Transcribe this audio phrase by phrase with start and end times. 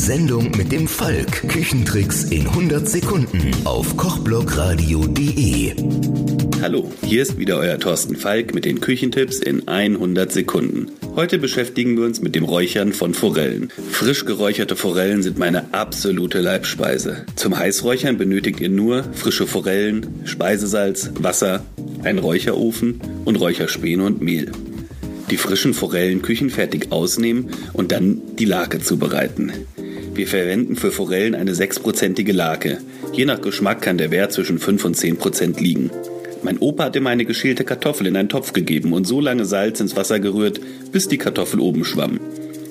[0.00, 1.46] Sendung mit dem Falk.
[1.46, 5.74] Küchentricks in 100 Sekunden auf kochblogradio.de.
[6.62, 10.86] Hallo, hier ist wieder euer Thorsten Falk mit den Küchentipps in 100 Sekunden.
[11.16, 13.70] Heute beschäftigen wir uns mit dem Räuchern von Forellen.
[13.90, 17.26] Frisch geräucherte Forellen sind meine absolute Leibspeise.
[17.36, 21.62] Zum Heißräuchern benötigt ihr nur frische Forellen, Speisesalz, Wasser,
[22.04, 24.50] einen Räucherofen und Räucherspäne und Mehl
[25.30, 29.52] die frischen Forellen küchenfertig ausnehmen und dann die Lake zubereiten.
[30.14, 32.78] Wir verwenden für Forellen eine sechsprozentige Lake.
[33.12, 35.90] Je nach Geschmack kann der Wert zwischen 5 und 10 Prozent liegen.
[36.42, 39.80] Mein Opa hat immer eine geschälte Kartoffel in einen Topf gegeben und so lange Salz
[39.80, 40.60] ins Wasser gerührt,
[40.90, 42.18] bis die Kartoffel oben schwamm.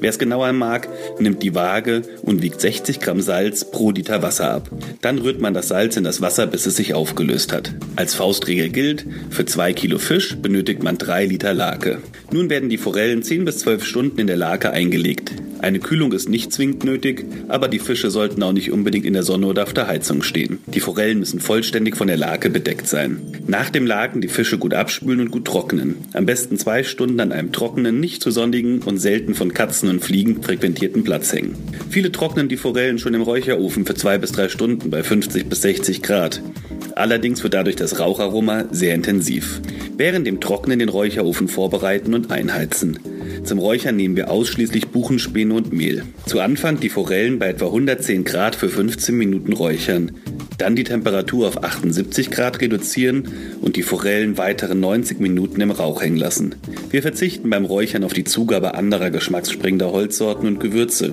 [0.00, 4.50] Wer es genauer mag, nimmt die Waage und wiegt 60 Gramm Salz pro Liter Wasser
[4.50, 4.70] ab.
[5.00, 7.72] Dann rührt man das Salz in das Wasser, bis es sich aufgelöst hat.
[7.96, 11.98] Als Faustregel gilt, für 2 Kilo Fisch benötigt man 3 Liter Lake.
[12.30, 15.32] Nun werden die Forellen 10 bis 12 Stunden in der Lake eingelegt.
[15.64, 19.22] Eine Kühlung ist nicht zwingend nötig, aber die Fische sollten auch nicht unbedingt in der
[19.22, 20.58] Sonne oder auf der Heizung stehen.
[20.66, 23.22] Die Forellen müssen vollständig von der Lake bedeckt sein.
[23.46, 25.96] Nach dem Laken die Fische gut abspülen und gut trocknen.
[26.12, 30.04] Am besten zwei Stunden an einem trockenen, nicht zu sonnigen und selten von Katzen und
[30.04, 31.56] Fliegen frequentierten Platz hängen.
[31.88, 35.62] Viele trocknen die Forellen schon im Räucherofen für zwei bis drei Stunden bei 50 bis
[35.62, 36.42] 60 Grad.
[36.94, 39.62] Allerdings wird dadurch das Raucharoma sehr intensiv.
[39.96, 42.98] Während dem Trocknen den Räucherofen vorbereiten und einheizen.
[43.44, 46.04] Zum Räuchern nehmen wir ausschließlich Buchenspäne und Mehl.
[46.24, 50.12] Zu Anfang die Forellen bei etwa 110 Grad für 15 Minuten räuchern.
[50.56, 53.28] Dann die Temperatur auf 78 Grad reduzieren
[53.60, 56.54] und die Forellen weitere 90 Minuten im Rauch hängen lassen.
[56.90, 61.12] Wir verzichten beim Räuchern auf die Zugabe anderer geschmackssprengender Holzsorten und Gewürze,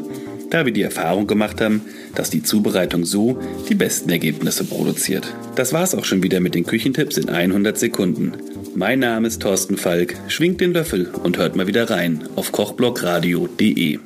[0.50, 1.82] da wir die Erfahrung gemacht haben,
[2.16, 5.34] dass die Zubereitung so die besten Ergebnisse produziert.
[5.56, 8.34] Das war's auch schon wieder mit den Küchentipps in 100 Sekunden.
[8.74, 10.16] Mein Name ist Thorsten Falk.
[10.30, 14.00] Schwingt den Löffel und hört mal wieder rein auf kochblogradio.de.